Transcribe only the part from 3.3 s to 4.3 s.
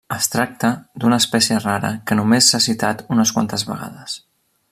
quantes vegades.